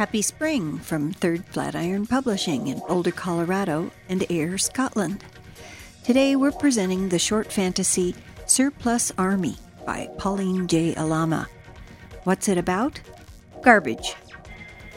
Happy 0.00 0.22
spring 0.22 0.78
from 0.78 1.12
Third 1.12 1.44
Flatiron 1.44 2.06
Publishing 2.06 2.68
in 2.68 2.80
Boulder, 2.88 3.10
Colorado, 3.10 3.90
and 4.08 4.24
Ayr, 4.30 4.56
Scotland. 4.56 5.22
Today 6.04 6.36
we're 6.36 6.52
presenting 6.52 7.10
the 7.10 7.18
short 7.18 7.52
fantasy 7.52 8.14
Surplus 8.46 9.12
Army 9.18 9.56
by 9.84 10.08
Pauline 10.16 10.66
J. 10.66 10.94
Alama. 10.94 11.46
What's 12.24 12.48
it 12.48 12.56
about? 12.56 12.98
Garbage. 13.60 14.14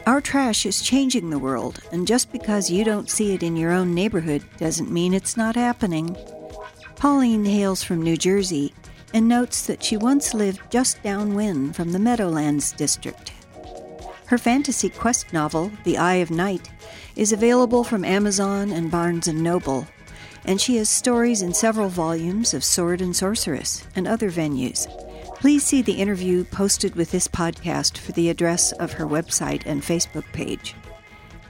Our 0.07 0.21
trash 0.21 0.65
is 0.65 0.81
changing 0.81 1.29
the 1.29 1.37
world, 1.37 1.81
and 1.91 2.07
just 2.07 2.31
because 2.31 2.71
you 2.71 2.85
don't 2.85 3.09
see 3.09 3.33
it 3.33 3.43
in 3.43 3.57
your 3.57 3.73
own 3.73 3.93
neighborhood 3.93 4.45
doesn't 4.57 4.89
mean 4.89 5.13
it's 5.13 5.35
not 5.35 5.57
happening. 5.57 6.15
Pauline 6.95 7.43
hails 7.43 7.83
from 7.83 8.01
New 8.01 8.15
Jersey 8.15 8.73
and 9.13 9.27
notes 9.27 9.67
that 9.67 9.83
she 9.83 9.97
once 9.97 10.33
lived 10.33 10.61
just 10.71 11.03
downwind 11.03 11.75
from 11.75 11.91
the 11.91 11.99
Meadowlands 11.99 12.71
district. 12.71 13.32
Her 14.33 14.39
fantasy 14.39 14.89
quest 14.89 15.31
novel, 15.31 15.71
The 15.83 15.99
Eye 15.99 16.15
of 16.15 16.31
Night, 16.31 16.67
is 17.15 17.31
available 17.31 17.83
from 17.83 18.03
Amazon 18.03 18.71
and 18.71 18.89
Barnes 18.89 19.27
& 19.27 19.31
Noble, 19.31 19.85
and 20.43 20.59
she 20.59 20.77
has 20.77 20.89
stories 20.89 21.43
in 21.43 21.53
several 21.53 21.87
volumes 21.87 22.55
of 22.55 22.63
Sword 22.63 22.99
and 22.99 23.15
Sorceress 23.15 23.85
and 23.95 24.07
other 24.07 24.31
venues. 24.31 24.87
Please 25.35 25.63
see 25.63 25.83
the 25.83 26.01
interview 26.01 26.45
posted 26.45 26.95
with 26.95 27.11
this 27.11 27.27
podcast 27.27 27.99
for 27.99 28.11
the 28.13 28.31
address 28.31 28.71
of 28.71 28.93
her 28.93 29.05
website 29.05 29.67
and 29.67 29.83
Facebook 29.83 30.25
page. 30.33 30.73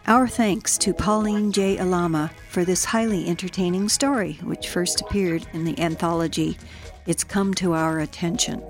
Our 0.06 0.28
thanks 0.28 0.78
to 0.80 0.94
Pauline 0.94 1.54
J. 1.54 1.78
Alama 1.78 2.32
for 2.50 2.66
this 2.66 2.84
highly 2.84 3.30
entertaining 3.30 3.88
story, 3.88 4.34
which 4.44 4.68
first 4.68 5.00
appeared 5.00 5.48
in 5.54 5.64
the 5.64 5.80
anthology 5.80 6.58
It's 7.06 7.24
Come 7.24 7.54
to 7.54 7.72
Our 7.72 8.00
Attention. 8.00 8.62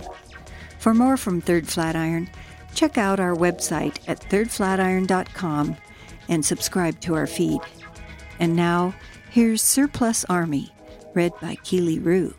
For 0.77 0.93
more 0.93 1.17
from 1.17 1.41
Third 1.41 1.67
Flatiron, 1.67 2.29
check 2.73 2.97
out 2.97 3.19
our 3.19 3.35
website 3.35 3.97
at 4.07 4.19
thirdflatiron.com 4.19 5.77
and 6.29 6.45
subscribe 6.45 6.99
to 7.01 7.15
our 7.15 7.27
feed. 7.27 7.59
And 8.39 8.55
now, 8.55 8.93
here's 9.29 9.61
Surplus 9.61 10.25
Army, 10.25 10.71
read 11.13 11.33
by 11.41 11.55
Keely 11.63 11.99
Rew. 11.99 12.33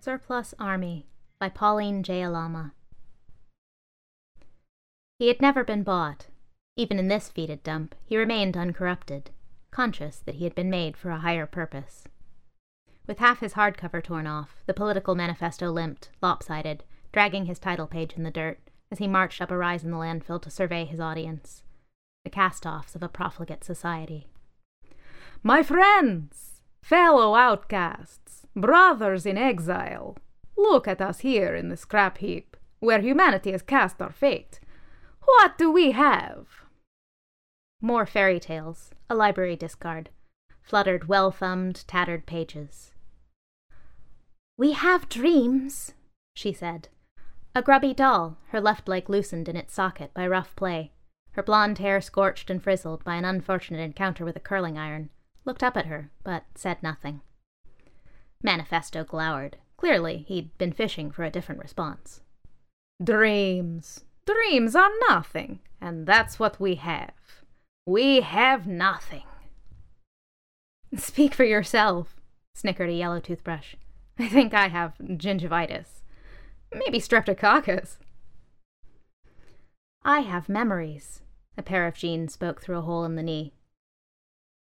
Surplus 0.00 0.54
Army 0.58 1.06
by 1.38 1.48
Pauline 1.48 2.02
J. 2.02 2.22
Alama. 2.22 2.72
He 5.18 5.28
had 5.28 5.40
never 5.40 5.64
been 5.64 5.82
bought. 5.82 6.26
Even 6.76 6.98
in 6.98 7.08
this 7.08 7.28
fetid 7.28 7.62
dump, 7.62 7.94
he 8.04 8.16
remained 8.16 8.56
uncorrupted, 8.56 9.30
conscious 9.70 10.18
that 10.18 10.36
he 10.36 10.44
had 10.44 10.54
been 10.54 10.70
made 10.70 10.96
for 10.96 11.10
a 11.10 11.20
higher 11.20 11.46
purpose. 11.46 12.04
With 13.06 13.18
half 13.18 13.40
his 13.40 13.54
hardcover 13.54 14.02
torn 14.02 14.26
off, 14.26 14.56
the 14.66 14.74
political 14.74 15.14
manifesto 15.14 15.70
limped, 15.70 16.10
lopsided, 16.20 16.82
dragging 17.12 17.46
his 17.46 17.58
title 17.58 17.86
page 17.86 18.14
in 18.14 18.24
the 18.24 18.30
dirt 18.30 18.58
as 18.90 18.98
he 18.98 19.06
marched 19.06 19.40
up 19.40 19.50
a 19.50 19.56
rise 19.56 19.84
in 19.84 19.90
the 19.90 19.96
landfill 19.96 20.42
to 20.42 20.50
survey 20.50 20.84
his 20.84 21.00
audience. 21.00 21.62
The 22.24 22.30
cast 22.30 22.66
offs 22.66 22.94
of 22.96 23.02
a 23.02 23.08
profligate 23.08 23.62
society. 23.62 24.26
My 25.42 25.62
friends, 25.62 26.60
fellow 26.82 27.36
outcasts, 27.36 28.46
brothers 28.56 29.24
in 29.24 29.38
exile, 29.38 30.16
look 30.56 30.88
at 30.88 31.00
us 31.00 31.20
here 31.20 31.54
in 31.54 31.68
the 31.68 31.76
scrap 31.76 32.18
heap, 32.18 32.56
where 32.80 33.00
humanity 33.00 33.52
has 33.52 33.62
cast 33.62 34.02
our 34.02 34.12
fate. 34.12 34.58
What 35.24 35.56
do 35.56 35.70
we 35.70 35.92
have? 35.92 36.46
More 37.80 38.06
fairy 38.06 38.40
tales, 38.40 38.90
a 39.08 39.14
library 39.14 39.54
discard, 39.54 40.10
fluttered 40.62 41.06
well 41.06 41.30
thumbed, 41.30 41.84
tattered 41.86 42.26
pages. 42.26 42.92
We 44.58 44.72
have 44.72 45.08
dreams, 45.08 45.92
she 46.34 46.52
said. 46.52 46.88
A 47.54 47.62
grubby 47.62 47.94
doll, 47.94 48.38
her 48.48 48.60
left 48.60 48.88
leg 48.88 49.10
loosened 49.10 49.48
in 49.48 49.56
its 49.56 49.74
socket 49.74 50.12
by 50.14 50.26
rough 50.26 50.54
play, 50.56 50.92
her 51.32 51.42
blonde 51.42 51.78
hair 51.78 52.00
scorched 52.00 52.48
and 52.48 52.62
frizzled 52.62 53.04
by 53.04 53.16
an 53.16 53.24
unfortunate 53.26 53.80
encounter 53.80 54.24
with 54.24 54.36
a 54.36 54.40
curling 54.40 54.78
iron, 54.78 55.10
looked 55.44 55.62
up 55.62 55.76
at 55.76 55.86
her, 55.86 56.10
but 56.24 56.44
said 56.54 56.82
nothing. 56.82 57.20
Manifesto 58.42 59.04
glowered. 59.04 59.58
Clearly, 59.76 60.24
he'd 60.28 60.56
been 60.56 60.72
fishing 60.72 61.10
for 61.10 61.24
a 61.24 61.30
different 61.30 61.60
response. 61.60 62.22
Dreams. 63.02 64.04
Dreams 64.24 64.74
are 64.74 64.90
nothing, 65.08 65.60
and 65.80 66.06
that's 66.06 66.38
what 66.38 66.58
we 66.58 66.76
have. 66.76 67.12
We 67.84 68.22
have 68.22 68.66
nothing. 68.66 69.24
Speak 70.96 71.34
for 71.34 71.44
yourself, 71.44 72.16
snickered 72.54 72.88
a 72.88 72.94
yellow 72.94 73.20
toothbrush. 73.20 73.74
I 74.18 74.28
think 74.28 74.54
I 74.54 74.68
have 74.68 74.94
gingivitis. 74.98 76.02
Maybe 76.72 76.98
streptococcus. 76.98 77.98
I 80.02 80.20
have 80.20 80.48
memories, 80.48 81.20
a 81.58 81.62
pair 81.62 81.86
of 81.86 81.94
jeans 81.94 82.32
spoke 82.32 82.62
through 82.62 82.78
a 82.78 82.82
hole 82.82 83.04
in 83.04 83.16
the 83.16 83.22
knee. 83.22 83.52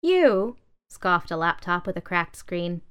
You, 0.03 0.57
scoffed 0.91 1.31
a 1.31 1.37
laptop 1.37 1.87
with 1.87 1.97
a 1.97 2.03
cracked 2.03 2.37
screen. 2.37 2.83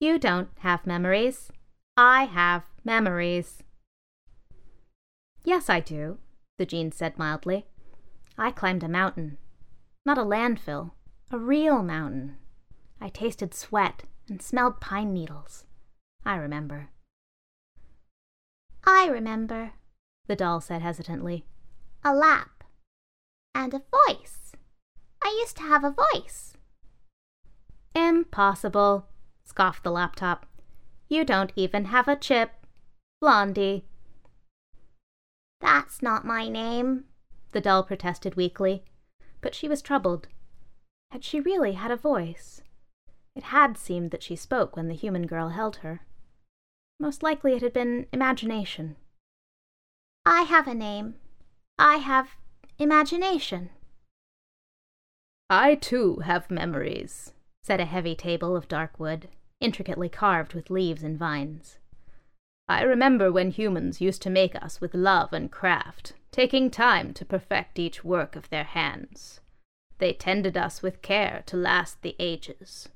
You 0.00 0.18
don't 0.18 0.48
have 0.60 0.86
memories. 0.86 1.52
I 1.96 2.24
have 2.24 2.64
memories. 2.84 3.62
Yes, 5.44 5.70
I 5.70 5.80
do, 5.80 6.18
the 6.58 6.66
jeans 6.66 6.96
said 6.96 7.18
mildly. 7.18 7.66
I 8.36 8.50
climbed 8.50 8.82
a 8.82 8.88
mountain. 8.88 9.38
Not 10.04 10.18
a 10.18 10.22
landfill, 10.22 10.92
a 11.30 11.38
real 11.38 11.82
mountain. 11.82 12.36
I 13.00 13.10
tasted 13.10 13.54
sweat 13.54 14.04
and 14.28 14.42
smelled 14.42 14.80
pine 14.80 15.12
needles. 15.12 15.64
I 16.24 16.36
remember. 16.36 16.90
I 18.84 19.06
remember, 19.06 19.72
the 20.26 20.36
doll 20.36 20.60
said 20.60 20.82
hesitantly. 20.82 21.44
A 22.04 22.14
lap. 22.14 22.64
And 23.54 23.74
a 23.74 23.82
voice. 24.08 24.52
I 25.22 25.36
used 25.40 25.56
to 25.58 25.62
have 25.62 25.84
a 25.84 25.94
voice. 26.12 26.54
Impossible, 27.94 29.06
scoffed 29.44 29.82
the 29.82 29.90
laptop. 29.90 30.46
You 31.08 31.24
don't 31.24 31.52
even 31.56 31.86
have 31.86 32.08
a 32.08 32.16
chip. 32.16 32.52
Blondie. 33.20 33.84
That's 35.60 36.00
not 36.00 36.24
my 36.24 36.48
name, 36.48 37.04
the 37.52 37.60
doll 37.60 37.82
protested 37.82 38.34
weakly. 38.34 38.84
But 39.40 39.54
she 39.54 39.68
was 39.68 39.82
troubled. 39.82 40.28
Had 41.10 41.24
she 41.24 41.40
really 41.40 41.72
had 41.72 41.90
a 41.90 41.96
voice? 41.96 42.62
It 43.34 43.44
had 43.44 43.76
seemed 43.76 44.10
that 44.10 44.22
she 44.22 44.36
spoke 44.36 44.76
when 44.76 44.88
the 44.88 44.94
human 44.94 45.26
girl 45.26 45.48
held 45.48 45.76
her. 45.76 46.02
Most 47.00 47.22
likely 47.22 47.54
it 47.54 47.62
had 47.62 47.72
been 47.72 48.06
imagination. 48.12 48.96
I 50.26 50.42
have 50.42 50.68
a 50.68 50.74
name. 50.74 51.14
I 51.78 51.96
have 51.96 52.36
imagination. 52.78 53.70
I 55.48 55.76
too 55.76 56.18
have 56.18 56.50
memories, 56.50 57.32
said 57.64 57.80
a 57.80 57.86
heavy 57.86 58.14
table 58.14 58.54
of 58.54 58.68
dark 58.68 59.00
wood, 59.00 59.30
intricately 59.60 60.10
carved 60.10 60.52
with 60.52 60.68
leaves 60.68 61.02
and 61.02 61.18
vines. 61.18 61.78
I 62.68 62.82
remember 62.82 63.32
when 63.32 63.50
humans 63.50 64.02
used 64.02 64.20
to 64.22 64.30
make 64.30 64.54
us 64.54 64.82
with 64.82 64.92
love 64.92 65.32
and 65.32 65.50
craft, 65.50 66.12
taking 66.30 66.70
time 66.70 67.14
to 67.14 67.24
perfect 67.24 67.78
each 67.78 68.04
work 68.04 68.36
of 68.36 68.50
their 68.50 68.64
hands. 68.64 69.40
They 69.96 70.12
tended 70.12 70.56
us 70.58 70.82
with 70.82 71.00
care 71.00 71.42
to 71.46 71.56
last 71.56 72.02
the 72.02 72.14
ages. 72.18 72.90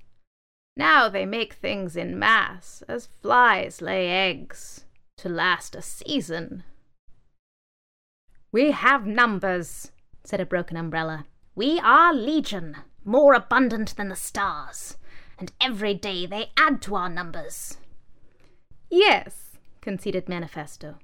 Now 0.76 1.08
they 1.08 1.24
make 1.24 1.54
things 1.54 1.96
in 1.96 2.18
mass, 2.18 2.82
as 2.88 3.08
flies 3.22 3.80
lay 3.80 4.08
eggs, 4.08 4.84
to 5.18 5.28
last 5.28 5.76
a 5.76 5.82
season. 5.82 6.64
We 8.50 8.72
have 8.72 9.06
numbers, 9.06 9.92
said 10.24 10.40
a 10.40 10.46
broken 10.46 10.76
umbrella. 10.76 11.26
We 11.54 11.78
are 11.78 12.12
legion, 12.12 12.76
more 13.04 13.34
abundant 13.34 13.96
than 13.96 14.08
the 14.08 14.16
stars, 14.16 14.96
and 15.38 15.52
every 15.60 15.94
day 15.94 16.26
they 16.26 16.50
add 16.56 16.82
to 16.82 16.96
our 16.96 17.08
numbers. 17.08 17.78
Yes, 18.90 19.58
conceded 19.81 20.28
Manifesto. 20.28 20.96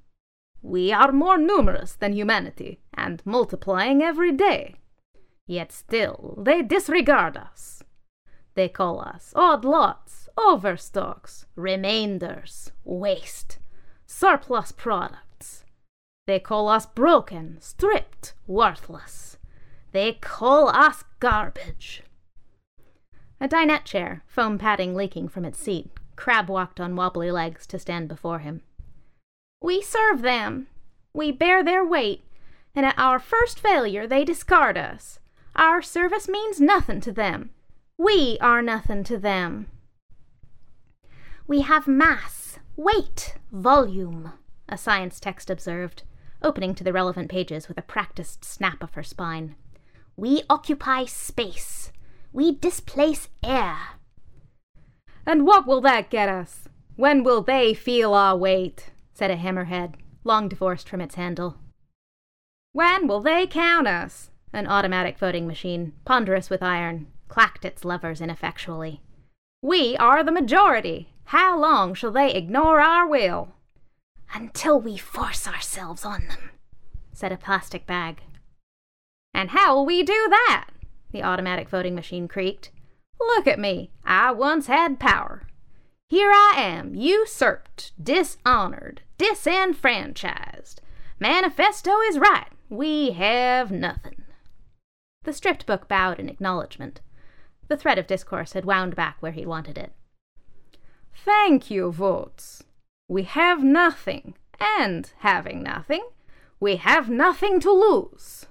We 0.62 0.92
are 0.92 1.12
more 1.12 1.38
numerous 1.38 1.92
than 1.92 2.12
humanity, 2.12 2.80
and 2.92 3.22
multiplying 3.24 4.02
every 4.02 4.32
day. 4.32 4.76
Yet 5.46 5.72
still 5.72 6.34
they 6.38 6.62
disregard 6.62 7.36
us. 7.36 7.82
They 8.54 8.68
call 8.68 9.00
us 9.00 9.32
odd 9.36 9.64
lots, 9.64 10.28
overstocks, 10.36 11.46
remainders, 11.56 12.72
waste, 12.84 13.58
surplus 14.06 14.72
products. 14.72 15.64
They 16.26 16.40
call 16.40 16.68
us 16.68 16.86
broken, 16.86 17.58
stripped, 17.60 18.34
worthless. 18.46 19.36
They 19.92 20.12
call 20.14 20.68
us 20.68 21.04
garbage. 21.18 22.02
A 23.40 23.48
dinette 23.48 23.84
chair, 23.84 24.22
foam 24.26 24.58
padding 24.58 24.94
leaking 24.94 25.28
from 25.28 25.44
its 25.44 25.58
seat, 25.58 25.90
Crab 26.16 26.50
walked 26.50 26.78
on 26.78 26.96
wobbly 26.96 27.30
legs 27.30 27.66
to 27.68 27.78
stand 27.78 28.06
before 28.06 28.40
him. 28.40 28.60
We 29.62 29.80
serve 29.80 30.22
them. 30.22 30.66
We 31.14 31.32
bear 31.32 31.64
their 31.64 31.84
weight, 31.84 32.22
and 32.74 32.84
at 32.84 32.98
our 32.98 33.18
first 33.18 33.58
failure 33.58 34.06
they 34.06 34.24
discard 34.24 34.76
us. 34.76 35.18
Our 35.56 35.80
service 35.80 36.28
means 36.28 36.60
nothing 36.60 37.00
to 37.00 37.12
them. 37.12 37.50
We 38.02 38.38
are 38.40 38.62
nothing 38.62 39.04
to 39.04 39.18
them. 39.18 39.66
We 41.46 41.60
have 41.60 41.86
mass, 41.86 42.58
weight, 42.74 43.34
volume, 43.52 44.32
a 44.66 44.78
science 44.78 45.20
text 45.20 45.50
observed. 45.50 46.04
opening 46.42 46.74
to 46.76 46.82
the 46.82 46.94
relevant 46.94 47.28
pages 47.28 47.68
with 47.68 47.76
a 47.76 47.82
practiced 47.82 48.42
snap 48.42 48.82
of 48.82 48.94
her 48.94 49.02
spine. 49.02 49.54
We 50.16 50.44
occupy 50.48 51.04
space. 51.04 51.92
We 52.32 52.52
displace 52.52 53.28
air. 53.44 53.76
And 55.26 55.44
what 55.44 55.66
will 55.66 55.82
that 55.82 56.08
get 56.08 56.30
us? 56.30 56.70
When 56.96 57.22
will 57.22 57.42
they 57.42 57.74
feel 57.74 58.14
our 58.14 58.34
weight? 58.34 58.92
said 59.12 59.30
a 59.30 59.36
hammerhead, 59.36 59.96
long 60.24 60.48
divorced 60.48 60.88
from 60.88 61.02
its 61.02 61.16
handle. 61.16 61.58
When 62.72 63.06
will 63.06 63.20
they 63.20 63.46
count 63.46 63.86
us? 63.86 64.30
An 64.54 64.66
automatic 64.66 65.18
voting 65.18 65.46
machine, 65.46 65.92
ponderous 66.06 66.48
with 66.48 66.62
iron, 66.62 67.06
clacked 67.30 67.64
its 67.64 67.84
levers 67.84 68.20
ineffectually. 68.20 69.00
We 69.62 69.96
are 69.96 70.22
the 70.22 70.32
majority. 70.32 71.14
How 71.26 71.58
long 71.58 71.94
shall 71.94 72.10
they 72.10 72.34
ignore 72.34 72.80
our 72.80 73.08
will? 73.08 73.54
Until 74.34 74.80
we 74.80 74.96
force 74.96 75.46
ourselves 75.46 76.04
on 76.04 76.26
them, 76.26 76.50
said 77.12 77.32
a 77.32 77.36
plastic 77.36 77.86
bag. 77.86 78.20
And 79.32 79.50
how 79.50 79.76
will 79.76 79.86
we 79.86 80.02
do 80.02 80.26
that? 80.28 80.70
The 81.12 81.22
automatic 81.22 81.68
voting 81.68 81.94
machine 81.94 82.26
creaked. 82.26 82.70
Look 83.20 83.46
at 83.46 83.58
me. 83.58 83.90
I 84.04 84.32
once 84.32 84.66
had 84.66 84.98
power. 84.98 85.46
Here 86.08 86.30
I 86.30 86.54
am, 86.56 86.96
usurped, 86.96 87.92
dishonored, 88.02 89.02
disenfranchised. 89.18 90.80
Manifesto 91.20 92.00
is 92.00 92.18
right. 92.18 92.48
We 92.68 93.12
have 93.12 93.70
nothing. 93.70 94.24
The 95.22 95.32
stripped 95.32 95.66
book 95.66 95.86
bowed 95.86 96.18
in 96.18 96.28
acknowledgement. 96.28 97.00
The 97.70 97.76
thread 97.76 97.98
of 98.00 98.08
discourse 98.08 98.54
had 98.54 98.64
wound 98.64 98.96
back 98.96 99.18
where 99.20 99.30
he 99.30 99.46
wanted 99.46 99.78
it. 99.78 99.92
Thank 101.14 101.70
you, 101.70 101.92
votes. 101.92 102.64
We 103.08 103.22
have 103.22 103.62
nothing, 103.62 104.34
and 104.58 105.12
having 105.18 105.62
nothing, 105.62 106.04
we 106.58 106.76
have 106.76 107.08
nothing 107.08 107.60
to 107.60 107.70
lose. 107.70 108.46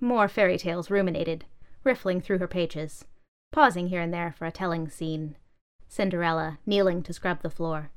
More 0.00 0.26
fairy 0.26 0.58
tales 0.58 0.90
ruminated, 0.90 1.44
riffling 1.84 2.20
through 2.20 2.38
her 2.38 2.48
pages, 2.48 3.04
pausing 3.52 3.86
here 3.86 4.00
and 4.00 4.12
there 4.12 4.34
for 4.36 4.46
a 4.46 4.50
telling 4.50 4.88
scene. 4.88 5.36
Cinderella 5.86 6.58
kneeling 6.66 7.04
to 7.04 7.12
scrub 7.12 7.42
the 7.42 7.50
floor, 7.50 7.92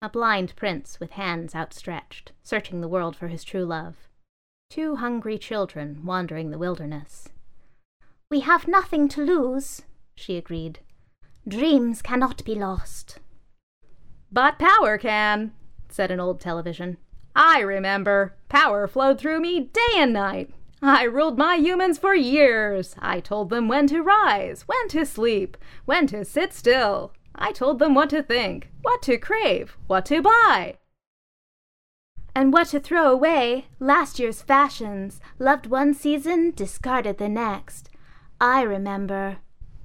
a 0.00 0.08
blind 0.08 0.56
prince 0.56 0.98
with 0.98 1.10
hands 1.10 1.54
outstretched, 1.54 2.32
searching 2.42 2.80
the 2.80 2.88
world 2.88 3.14
for 3.14 3.28
his 3.28 3.44
true 3.44 3.66
love, 3.66 4.08
two 4.70 4.96
hungry 4.96 5.36
children 5.36 6.00
wandering 6.02 6.50
the 6.50 6.58
wilderness. 6.58 7.28
We 8.30 8.40
have 8.40 8.68
nothing 8.68 9.08
to 9.08 9.22
lose, 9.22 9.82
she 10.14 10.36
agreed. 10.36 10.78
Dreams 11.48 12.00
cannot 12.00 12.44
be 12.44 12.54
lost. 12.54 13.18
But 14.30 14.56
power 14.56 14.98
can, 14.98 15.52
said 15.88 16.12
an 16.12 16.20
old 16.20 16.40
television. 16.40 16.98
I 17.34 17.58
remember. 17.58 18.36
Power 18.48 18.86
flowed 18.86 19.18
through 19.18 19.40
me 19.40 19.70
day 19.72 19.96
and 19.96 20.12
night. 20.12 20.50
I 20.80 21.04
ruled 21.04 21.38
my 21.38 21.56
humans 21.56 21.98
for 21.98 22.14
years. 22.14 22.94
I 23.00 23.18
told 23.18 23.50
them 23.50 23.66
when 23.66 23.88
to 23.88 24.00
rise, 24.00 24.62
when 24.62 24.88
to 24.90 25.04
sleep, 25.04 25.56
when 25.84 26.06
to 26.06 26.24
sit 26.24 26.54
still. 26.54 27.12
I 27.34 27.50
told 27.50 27.80
them 27.80 27.94
what 27.94 28.10
to 28.10 28.22
think, 28.22 28.70
what 28.82 29.02
to 29.02 29.18
crave, 29.18 29.76
what 29.88 30.06
to 30.06 30.22
buy. 30.22 30.76
And 32.32 32.52
what 32.52 32.68
to 32.68 32.78
throw 32.78 33.10
away, 33.10 33.66
last 33.80 34.20
year's 34.20 34.40
fashions, 34.40 35.20
loved 35.40 35.66
one 35.66 35.94
season, 35.94 36.52
discarded 36.52 37.18
the 37.18 37.28
next. 37.28 37.89
I 38.40 38.62
remember. 38.62 39.38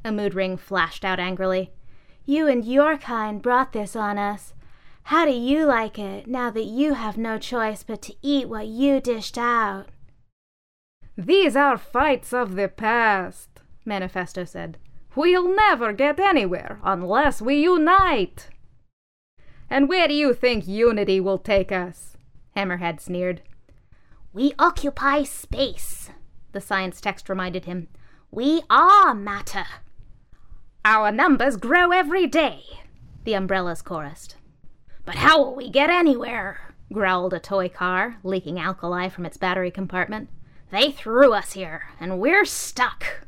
A 0.06 0.12
mood 0.12 0.34
ring 0.34 0.56
flashed 0.56 1.04
out 1.04 1.20
angrily. 1.20 1.72
You 2.26 2.48
and 2.48 2.64
your 2.64 2.98
kind 2.98 3.42
brought 3.42 3.74
this 3.74 3.96
on 3.96 4.18
us. 4.18 4.54
How 5.04 5.26
do 5.26 5.32
you 5.32 5.66
like 5.66 6.00
it 6.00 6.26
now 6.26 6.50
that 6.52 6.64
you 6.64 6.94
have 6.94 7.18
no 7.18 7.38
choice 7.38 7.84
but 7.84 8.02
to 8.04 8.16
eat 8.22 8.50
what 8.50 8.68
you 8.68 9.00
dished 9.02 9.38
out? 9.38 9.88
These 11.18 11.56
are 11.56 11.78
fights 11.78 12.34
of 12.34 12.56
the 12.56 12.68
past, 12.68 13.50
Manifesto 13.86 14.46
said. 14.46 14.78
We'll 15.16 15.56
never 15.56 15.94
get 15.94 16.20
anywhere 16.20 16.80
unless 16.84 17.42
we 17.42 17.56
unite. 17.62 18.50
And 19.70 19.88
where 19.88 20.08
do 20.08 20.14
you 20.14 20.34
think 20.34 20.68
unity 20.68 21.20
will 21.20 21.38
take 21.40 21.72
us? 21.72 22.18
Hammerhead 22.56 23.00
sneered. 23.00 23.42
We 24.34 24.54
occupy 24.60 25.24
space, 25.24 26.10
the 26.52 26.62
science 26.62 27.00
text 27.00 27.30
reminded 27.30 27.66
him. 27.66 27.88
We 28.36 28.64
are 28.70 29.16
matter. 29.16 29.64
Our 30.84 31.10
numbers 31.10 31.56
grow 31.56 31.92
every 31.92 32.28
day, 32.28 32.64
the 33.24 33.34
umbrellas 33.34 33.82
chorused. 33.82 34.36
But 35.06 35.16
how 35.16 35.42
will 35.42 35.56
we 35.56 35.70
get 35.70 35.90
anywhere? 35.90 36.76
growled 36.92 37.34
a 37.34 37.40
toy 37.40 37.70
car, 37.70 38.18
leaking 38.24 38.60
alkali 38.60 39.08
from 39.08 39.26
its 39.26 39.38
battery 39.38 39.72
compartment. 39.72 40.28
They 40.70 40.92
threw 40.92 41.32
us 41.32 41.54
here, 41.54 41.84
and 41.98 42.20
we're 42.20 42.44
stuck. 42.44 43.26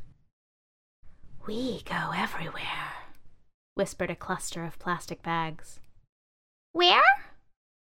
We 1.47 1.83
go 1.85 2.11
everywhere, 2.13 3.07
whispered 3.75 4.11
a 4.11 4.15
cluster 4.15 4.65
of 4.65 4.77
plastic 4.77 5.23
bags. 5.23 5.79
Where? 6.73 7.31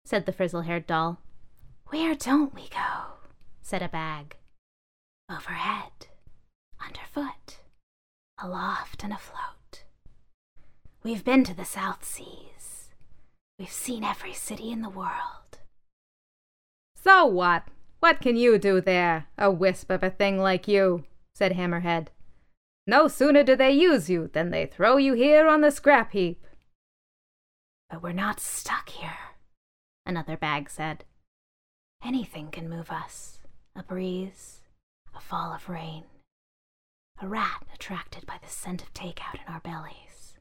said 0.05 0.27
the 0.27 0.33
frizzle 0.33 0.63
haired 0.63 0.89
doll. 0.89 1.21
Where 1.91 2.17
don't 2.17 2.53
we 2.53 2.69
go? 2.71 3.21
said 3.63 3.83
a 3.83 3.89
bag. 3.89 4.35
Overhead, 5.31 6.09
underfoot, 6.87 7.59
aloft 8.43 9.03
and 9.05 9.13
afloat. 9.13 9.85
We've 11.03 11.25
been 11.25 11.45
to 11.45 11.55
the 11.55 11.65
South 11.65 12.05
Seas. 12.05 12.91
We've 13.59 13.71
seen 13.71 14.05
every 14.05 14.33
city 14.33 14.73
in 14.73 14.83
the 14.83 14.89
world. 14.89 15.59
So 16.97 17.27
what? 17.27 17.65
What 18.01 18.21
can 18.21 18.37
you 18.37 18.59
do 18.59 18.81
there, 18.81 19.27
a 19.39 19.51
wisp 19.51 19.91
of 19.91 20.03
a 20.03 20.11
thing 20.11 20.39
like 20.39 20.69
you? 20.69 21.05
said 21.35 21.53
Hammerhead. 21.53 22.09
No 22.87 23.09
sooner 23.09 23.43
do 23.43 23.57
they 23.57 23.73
use 23.73 24.11
you 24.11 24.29
than 24.33 24.51
they 24.51 24.67
throw 24.67 24.97
you 24.97 25.15
here 25.15 25.49
on 25.49 25.63
the 25.63 25.71
scrap 25.71 26.13
heap. 26.13 26.47
But 27.91 28.03
we're 28.03 28.13
not 28.13 28.41
stuck 28.41 28.91
here, 28.91 29.19
another 30.05 30.37
bag 30.37 30.69
said. 30.69 31.05
Anything 32.05 32.49
can 32.51 32.69
move 32.69 32.91
us 32.91 33.39
a 33.77 33.83
breeze, 33.83 34.61
a 35.15 35.21
fall 35.21 35.53
of 35.53 35.69
rain, 35.69 36.05
a 37.21 37.29
rat 37.29 37.65
attracted 37.75 38.27
by 38.27 38.39
the 38.43 38.49
scent 38.49 38.83
of 38.83 38.93
takeout 38.95 39.35
in 39.47 39.53
our 39.53 39.61
bellies, 39.61 40.35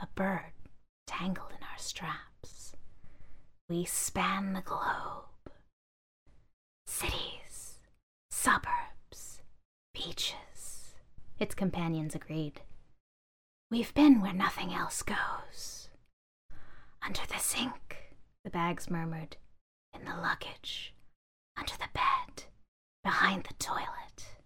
a 0.00 0.06
bird 0.14 0.52
tangled 1.06 1.50
in 1.50 1.62
our 1.62 1.78
straps. 1.78 2.74
We 3.68 3.84
span 3.84 4.52
the 4.52 4.60
globe 4.60 5.26
Cities, 6.86 7.78
suburbs, 8.30 9.40
beaches, 9.94 10.94
its 11.38 11.54
companions 11.54 12.14
agreed. 12.14 12.60
We've 13.70 13.94
been 13.94 14.20
where 14.20 14.32
nothing 14.32 14.72
else 14.74 15.02
goes. 15.02 15.88
Under 17.04 17.22
the 17.26 17.38
sink, 17.38 18.14
the 18.44 18.50
bags 18.50 18.90
murmured, 18.90 19.36
in 19.94 20.04
the 20.04 20.14
luggage, 20.16 20.94
under 21.56 21.72
the 21.72 21.88
bed, 21.94 22.44
behind 23.02 23.44
the 23.44 23.54
toilet. 23.54 24.41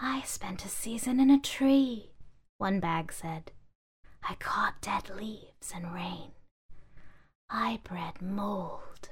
I 0.00 0.22
spent 0.22 0.64
a 0.64 0.68
season 0.68 1.20
in 1.20 1.30
a 1.30 1.40
tree, 1.40 2.12
one 2.58 2.80
bag 2.80 3.12
said. 3.12 3.52
I 4.22 4.34
caught 4.36 4.80
dead 4.80 5.10
leaves 5.10 5.72
and 5.74 5.92
rain. 5.92 6.32
I 7.50 7.80
bred 7.84 8.20
mold 8.20 9.08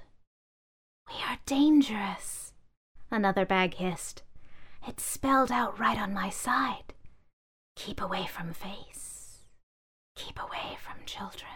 we 1.08 1.22
are 1.22 1.38
dangerous, 1.46 2.52
another 3.10 3.46
bag 3.46 3.74
hissed. 3.74 4.22
It's 4.86 5.04
spelled 5.04 5.52
out 5.52 5.78
right 5.78 5.98
on 5.98 6.12
my 6.12 6.30
side. 6.30 6.94
Keep 7.76 8.00
away 8.00 8.26
from 8.26 8.52
face. 8.52 9.42
Keep 10.16 10.40
away 10.40 10.76
from 10.80 11.04
children. 11.04 11.50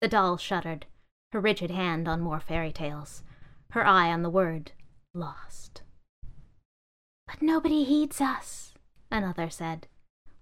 The 0.00 0.08
doll 0.08 0.36
shuddered, 0.36 0.86
her 1.32 1.40
rigid 1.40 1.70
hand 1.70 2.08
on 2.08 2.20
more 2.20 2.40
fairy 2.40 2.72
tales, 2.72 3.22
her 3.70 3.86
eye 3.86 4.12
on 4.12 4.22
the 4.22 4.30
word 4.30 4.72
lost. 5.14 5.82
But 7.26 7.42
nobody 7.42 7.84
heeds 7.84 8.20
us, 8.20 8.74
another 9.10 9.50
said. 9.50 9.88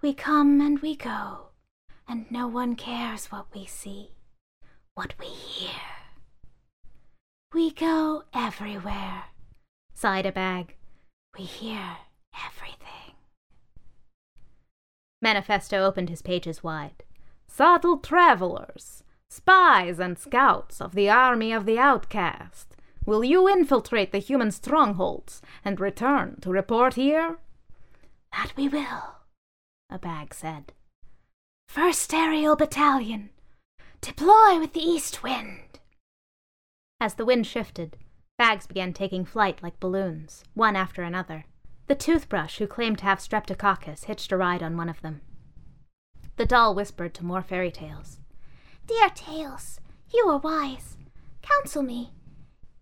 We 0.02 0.12
come 0.12 0.60
and 0.60 0.80
we 0.80 0.96
go, 0.96 1.48
and 2.06 2.30
no 2.30 2.46
one 2.46 2.76
cares 2.76 3.26
what 3.26 3.46
we 3.54 3.64
see, 3.66 4.10
what 4.94 5.14
we 5.18 5.26
hear. 5.26 5.80
We 7.52 7.70
go 7.70 8.24
everywhere, 8.34 9.24
sighed 9.94 10.26
a 10.26 10.32
bag. 10.32 10.74
We 11.38 11.44
hear 11.44 11.96
everything. 12.46 13.14
Manifesto 15.22 15.84
opened 15.84 16.10
his 16.10 16.20
pages 16.20 16.62
wide. 16.62 17.02
Subtle 17.46 17.96
travelers, 17.98 19.04
spies 19.30 19.98
and 19.98 20.18
scouts 20.18 20.80
of 20.80 20.94
the 20.94 21.08
army 21.08 21.52
of 21.52 21.64
the 21.64 21.78
outcast, 21.78 22.73
will 23.06 23.24
you 23.24 23.48
infiltrate 23.48 24.12
the 24.12 24.18
human 24.18 24.50
strongholds 24.50 25.42
and 25.64 25.80
return 25.80 26.38
to 26.40 26.50
report 26.50 26.94
here? 26.94 27.38
That 28.32 28.52
we 28.56 28.68
will, 28.68 29.16
a 29.90 29.98
bag 29.98 30.34
said. 30.34 30.72
First 31.68 32.12
Aerial 32.12 32.56
Battalion, 32.56 33.30
deploy 34.00 34.58
with 34.58 34.72
the 34.72 34.80
east 34.80 35.22
wind. 35.22 35.80
As 37.00 37.14
the 37.14 37.24
wind 37.24 37.46
shifted, 37.46 37.96
bags 38.38 38.66
began 38.66 38.92
taking 38.92 39.24
flight 39.24 39.62
like 39.62 39.80
balloons, 39.80 40.44
one 40.54 40.76
after 40.76 41.02
another. 41.02 41.44
The 41.86 41.94
toothbrush 41.94 42.58
who 42.58 42.66
claimed 42.66 42.98
to 42.98 43.04
have 43.04 43.18
streptococcus 43.18 44.04
hitched 44.04 44.32
a 44.32 44.36
ride 44.36 44.62
on 44.62 44.76
one 44.76 44.88
of 44.88 45.02
them. 45.02 45.20
The 46.36 46.46
doll 46.46 46.74
whispered 46.74 47.14
to 47.14 47.24
more 47.24 47.42
fairy 47.42 47.70
tales. 47.70 48.18
Dear 48.86 49.08
Tales, 49.10 49.80
you 50.12 50.26
are 50.28 50.38
wise. 50.38 50.96
Counsel 51.42 51.82
me. 51.82 52.12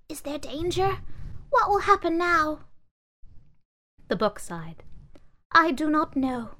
Is 0.09 0.21
there 0.23 0.39
danger? 0.39 0.99
What 1.51 1.69
will 1.69 1.81
happen 1.81 2.19
now? 2.19 2.61
The 4.09 4.17
book 4.17 4.39
sighed. 4.39 4.83
I 5.53 5.71
do 5.71 5.89
not 5.89 6.17
know. 6.17 6.51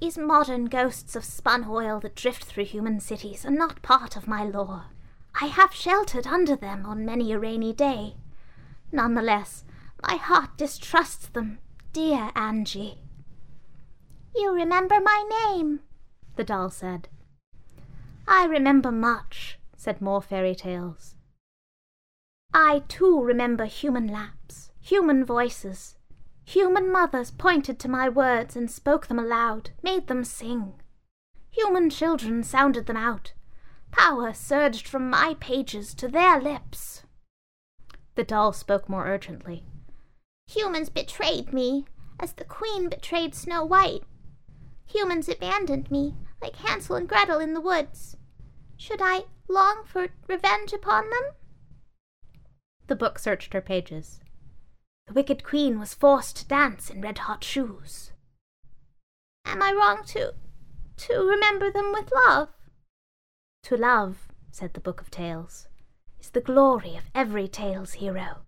These 0.00 0.18
modern 0.18 0.66
ghosts 0.66 1.16
of 1.16 1.24
spun 1.24 1.66
oil 1.68 2.00
that 2.00 2.14
drift 2.14 2.44
through 2.44 2.66
human 2.66 3.00
cities 3.00 3.44
are 3.44 3.50
not 3.50 3.82
part 3.82 4.16
of 4.16 4.28
my 4.28 4.44
lore. 4.44 4.86
I 5.40 5.46
have 5.46 5.74
sheltered 5.74 6.26
under 6.26 6.56
them 6.56 6.86
on 6.86 7.04
many 7.04 7.32
a 7.32 7.38
rainy 7.38 7.72
day. 7.72 8.16
Nonetheless, 8.92 9.64
my 10.02 10.16
heart 10.16 10.56
distrusts 10.56 11.28
them, 11.28 11.58
dear 11.92 12.30
Angie. 12.34 12.98
You 14.34 14.52
remember 14.54 15.00
my 15.00 15.24
name, 15.46 15.80
the 16.36 16.44
doll 16.44 16.70
said. 16.70 17.08
I 18.26 18.44
remember 18.46 18.92
much, 18.92 19.58
said 19.76 20.00
more 20.00 20.22
fairy 20.22 20.54
tales. 20.54 21.16
I 22.52 22.82
too 22.88 23.22
remember 23.22 23.64
human 23.66 24.06
laps, 24.06 24.70
human 24.80 25.24
voices, 25.24 25.98
Human 26.48 26.90
mothers 26.90 27.30
pointed 27.30 27.78
to 27.78 27.90
my 27.90 28.08
words 28.08 28.56
and 28.56 28.70
spoke 28.70 29.06
them 29.06 29.18
aloud, 29.18 29.68
made 29.82 30.06
them 30.06 30.24
sing. 30.24 30.80
Human 31.50 31.90
children 31.90 32.42
sounded 32.42 32.86
them 32.86 32.96
out. 32.96 33.34
Power 33.90 34.32
surged 34.32 34.88
from 34.88 35.10
my 35.10 35.36
pages 35.40 35.92
to 35.96 36.08
their 36.08 36.40
lips. 36.40 37.02
The 38.14 38.24
doll 38.24 38.54
spoke 38.54 38.88
more 38.88 39.06
urgently. 39.06 39.66
Humans 40.46 40.88
betrayed 40.88 41.52
me, 41.52 41.84
as 42.18 42.32
the 42.32 42.46
queen 42.46 42.88
betrayed 42.88 43.34
Snow 43.34 43.62
White. 43.62 44.04
Humans 44.86 45.28
abandoned 45.28 45.90
me, 45.90 46.14
like 46.40 46.56
Hansel 46.56 46.96
and 46.96 47.06
Gretel 47.06 47.40
in 47.40 47.52
the 47.52 47.60
woods. 47.60 48.16
Should 48.78 49.02
I 49.02 49.24
long 49.48 49.82
for 49.84 50.08
revenge 50.26 50.72
upon 50.72 51.10
them? 51.10 51.34
The 52.88 52.96
book 52.96 53.18
searched 53.18 53.52
her 53.52 53.60
pages. 53.60 54.20
The 55.06 55.12
wicked 55.12 55.44
queen 55.44 55.78
was 55.78 55.94
forced 55.94 56.36
to 56.36 56.48
dance 56.48 56.90
in 56.90 57.02
red 57.02 57.18
hot 57.18 57.44
shoes. 57.44 58.12
Am 59.44 59.62
I 59.62 59.72
wrong 59.72 60.04
to. 60.06 60.34
to 60.96 61.14
remember 61.22 61.70
them 61.70 61.92
with 61.92 62.10
love? 62.26 62.48
To 63.64 63.76
love, 63.76 64.28
said 64.50 64.72
the 64.72 64.80
Book 64.80 65.00
of 65.00 65.10
Tales, 65.10 65.68
is 66.18 66.30
the 66.30 66.40
glory 66.40 66.96
of 66.96 67.10
every 67.14 67.46
tale's 67.46 67.94
hero. 67.94 68.46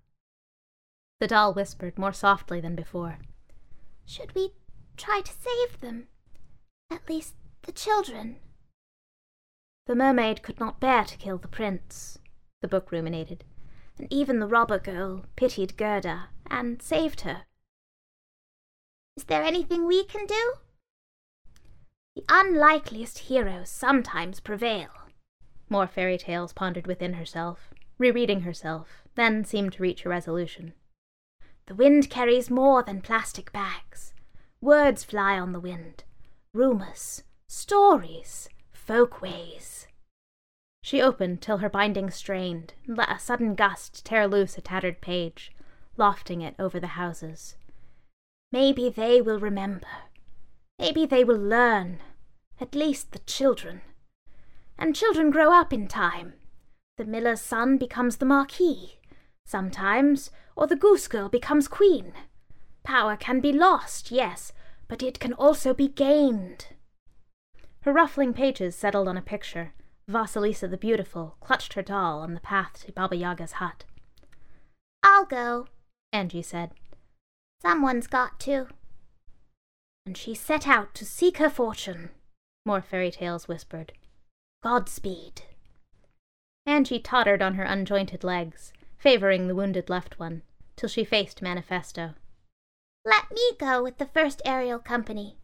The 1.20 1.28
doll 1.28 1.52
whispered 1.52 1.98
more 1.98 2.14
softly 2.14 2.60
than 2.60 2.74
before. 2.74 3.18
Should 4.06 4.34
we 4.34 4.54
try 4.96 5.20
to 5.22 5.32
save 5.32 5.80
them? 5.80 6.08
At 6.90 7.08
least 7.08 7.34
the 7.62 7.72
children. 7.72 8.36
The 9.86 9.94
mermaid 9.94 10.42
could 10.42 10.58
not 10.58 10.80
bear 10.80 11.04
to 11.04 11.18
kill 11.18 11.36
the 11.36 11.48
prince, 11.48 12.18
the 12.62 12.68
book 12.68 12.90
ruminated, 12.90 13.44
even 14.10 14.38
the 14.38 14.46
robber 14.46 14.78
girl 14.78 15.24
pitied 15.36 15.76
Gerda 15.76 16.28
and 16.50 16.80
saved 16.80 17.22
her. 17.22 17.42
Is 19.16 19.24
there 19.24 19.42
anything 19.42 19.86
we 19.86 20.04
can 20.04 20.26
do? 20.26 20.54
The 22.16 22.24
unlikeliest 22.28 23.18
heroes 23.18 23.68
sometimes 23.68 24.40
prevail. 24.40 24.88
More 25.68 25.86
fairy 25.86 26.18
tales 26.18 26.52
pondered 26.52 26.86
within 26.86 27.14
herself, 27.14 27.72
rereading 27.98 28.40
herself, 28.40 29.04
then 29.14 29.44
seemed 29.44 29.74
to 29.74 29.82
reach 29.82 30.04
a 30.04 30.08
resolution. 30.08 30.74
The 31.66 31.74
wind 31.74 32.10
carries 32.10 32.50
more 32.50 32.82
than 32.82 33.00
plastic 33.00 33.52
bags. 33.52 34.12
Words 34.60 35.04
fly 35.04 35.38
on 35.38 35.52
the 35.52 35.60
wind. 35.60 36.04
Rumours, 36.52 37.22
stories, 37.46 38.48
folkways. 38.72 39.86
She 40.82 41.02
opened 41.02 41.42
till 41.42 41.58
her 41.58 41.68
binding 41.68 42.10
strained, 42.10 42.74
and 42.86 42.96
let 42.96 43.10
a 43.10 43.18
sudden 43.18 43.54
gust 43.54 44.04
tear 44.04 44.26
loose 44.26 44.56
a 44.56 44.60
tattered 44.60 45.00
page, 45.00 45.52
lofting 45.96 46.40
it 46.40 46.54
over 46.58 46.80
the 46.80 46.98
houses. 46.98 47.56
Maybe 48.52 48.88
they 48.88 49.20
will 49.20 49.38
remember. 49.38 49.86
Maybe 50.78 51.04
they 51.06 51.22
will 51.22 51.38
learn. 51.38 52.00
At 52.60 52.74
least 52.74 53.12
the 53.12 53.20
children. 53.20 53.82
And 54.78 54.96
children 54.96 55.30
grow 55.30 55.52
up 55.52 55.72
in 55.72 55.86
time. 55.86 56.34
The 56.96 57.04
miller's 57.04 57.40
son 57.40 57.76
becomes 57.76 58.16
the 58.16 58.26
marquis, 58.26 58.98
sometimes, 59.46 60.30
or 60.56 60.66
the 60.66 60.76
goose 60.76 61.08
girl 61.08 61.28
becomes 61.28 61.68
queen. 61.68 62.12
Power 62.82 63.16
can 63.16 63.40
be 63.40 63.52
lost, 63.52 64.10
yes, 64.10 64.52
but 64.88 65.02
it 65.02 65.20
can 65.20 65.32
also 65.34 65.72
be 65.74 65.88
gained. 65.88 66.68
Her 67.82 67.92
ruffling 67.92 68.32
pages 68.34 68.74
settled 68.74 69.06
on 69.06 69.16
a 69.16 69.22
picture. 69.22 69.74
Vasilisa 70.10 70.68
the 70.68 70.76
Beautiful 70.76 71.36
clutched 71.40 71.74
her 71.74 71.82
doll 71.82 72.20
on 72.20 72.34
the 72.34 72.40
path 72.40 72.84
to 72.84 72.92
Baba 72.92 73.16
Yaga's 73.16 73.52
hut. 73.52 73.84
I'll 75.04 75.24
go, 75.24 75.68
Angie 76.12 76.42
said. 76.42 76.72
Someone's 77.62 78.08
got 78.08 78.40
to. 78.40 78.66
And 80.04 80.16
she 80.16 80.34
set 80.34 80.66
out 80.66 80.94
to 80.94 81.04
seek 81.04 81.38
her 81.38 81.48
fortune, 81.48 82.10
more 82.66 82.82
fairy 82.82 83.12
tales 83.12 83.46
whispered. 83.46 83.92
Godspeed. 84.64 85.42
Angie 86.66 86.98
tottered 86.98 87.40
on 87.40 87.54
her 87.54 87.64
unjointed 87.64 88.24
legs, 88.24 88.72
favoring 88.98 89.46
the 89.46 89.54
wounded 89.54 89.88
left 89.88 90.18
one, 90.18 90.42
till 90.74 90.88
she 90.88 91.04
faced 91.04 91.40
Manifesto. 91.40 92.14
Let 93.04 93.30
me 93.30 93.52
go 93.58 93.82
with 93.82 93.98
the 93.98 94.06
first 94.06 94.42
aerial 94.44 94.80
company. 94.80 95.36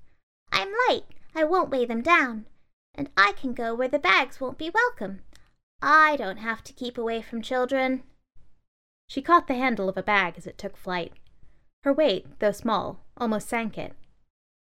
I'm 0.50 0.72
light, 0.88 1.04
I 1.34 1.44
won't 1.44 1.70
weigh 1.70 1.86
them 1.86 2.02
down, 2.02 2.46
and 2.96 3.10
I 3.16 3.32
can 3.32 3.52
go 3.52 3.74
where 3.74 3.88
the 3.88 3.98
bags 3.98 4.40
won't 4.40 4.58
be 4.58 4.70
welcome. 4.70 5.20
I 5.82 6.16
don't 6.16 6.38
have 6.38 6.64
to 6.64 6.72
keep 6.72 6.96
away 6.96 7.22
from 7.22 7.42
children. 7.42 8.02
She 9.08 9.22
caught 9.22 9.46
the 9.46 9.54
handle 9.54 9.88
of 9.88 9.96
a 9.96 10.02
bag 10.02 10.34
as 10.36 10.46
it 10.46 10.58
took 10.58 10.76
flight. 10.76 11.12
Her 11.84 11.92
weight, 11.92 12.40
though 12.40 12.52
small, 12.52 13.00
almost 13.16 13.48
sank 13.48 13.78
it. 13.78 13.94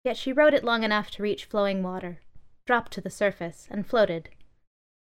Yet 0.05 0.17
she 0.17 0.33
rode 0.33 0.53
it 0.53 0.65
long 0.65 0.83
enough 0.83 1.11
to 1.13 1.23
reach 1.23 1.47
flowing 1.47 1.83
water, 1.83 2.21
dropped 2.67 2.93
to 2.93 3.01
the 3.01 3.11
surface, 3.11 3.67
and 3.71 3.87
floated. 3.87 4.29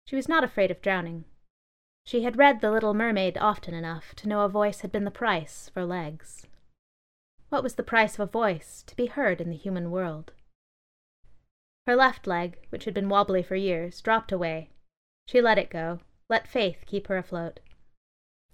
She 0.06 0.16
was 0.16 0.28
not 0.28 0.42
afraid 0.42 0.70
of 0.70 0.82
drowning. 0.82 1.24
She 2.04 2.22
had 2.22 2.38
read 2.38 2.60
The 2.60 2.70
Little 2.70 2.94
Mermaid 2.94 3.36
often 3.38 3.74
enough 3.74 4.14
to 4.16 4.28
know 4.28 4.40
a 4.40 4.48
voice 4.48 4.80
had 4.80 4.90
been 4.90 5.04
the 5.04 5.10
price 5.10 5.70
for 5.72 5.84
legs. 5.84 6.46
What 7.50 7.62
was 7.62 7.74
the 7.74 7.82
price 7.82 8.14
of 8.14 8.20
a 8.20 8.26
voice 8.26 8.82
to 8.86 8.96
be 8.96 9.06
heard 9.06 9.40
in 9.40 9.50
the 9.50 9.56
human 9.56 9.90
world? 9.90 10.32
Her 11.88 11.96
left 11.96 12.26
leg, 12.26 12.58
which 12.68 12.84
had 12.84 12.92
been 12.92 13.08
wobbly 13.08 13.42
for 13.42 13.56
years, 13.56 14.02
dropped 14.02 14.30
away. 14.30 14.68
She 15.26 15.40
let 15.40 15.56
it 15.56 15.70
go, 15.70 16.00
let 16.28 16.46
faith 16.46 16.84
keep 16.84 17.06
her 17.06 17.16
afloat. 17.16 17.60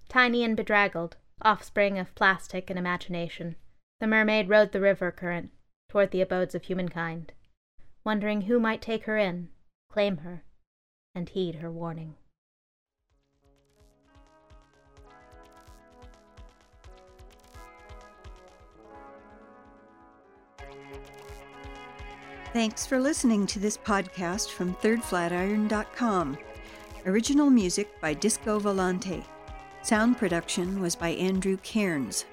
Tiny 0.09 0.45
and 0.45 0.57
bedraggled, 0.57 1.17
offspring 1.43 1.99
of 1.99 2.15
plastic 2.15 2.71
and 2.71 2.79
imagination, 2.79 3.57
the 3.99 4.07
mermaid 4.07 4.49
rode 4.49 4.71
the 4.71 4.81
river 4.81 5.11
current 5.11 5.51
toward 5.89 6.13
the 6.13 6.21
abodes 6.21 6.55
of 6.55 6.63
humankind, 6.63 7.33
wondering 8.05 8.43
who 8.43 8.61
might 8.61 8.81
take 8.81 9.03
her 9.07 9.17
in, 9.17 9.49
claim 9.91 10.19
her, 10.19 10.45
and 11.13 11.31
heed 11.31 11.57
her 11.57 11.73
warning. 11.73 12.15
Thanks 22.55 22.87
for 22.87 23.01
listening 23.01 23.49
to 23.49 23.59
this 23.59 23.77
podcast 23.77 24.51
from 24.51 24.77
thirdflatiron.com. 24.77 26.39
Original 27.05 27.51
music 27.51 28.01
by 28.01 28.15
Disco 28.15 28.61
Volante. 28.61 29.25
Sound 29.83 30.17
production 30.19 30.81
was 30.81 30.95
by 30.95 31.09
Andrew 31.09 31.57
Cairns. 31.65 32.27